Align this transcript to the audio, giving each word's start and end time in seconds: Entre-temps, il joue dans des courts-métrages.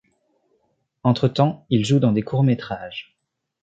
Entre-temps, 1.03 1.67
il 1.69 1.85
joue 1.85 1.99
dans 1.99 2.11
des 2.11 2.23
courts-métrages. 2.23 3.15